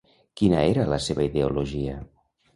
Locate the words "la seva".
0.93-1.27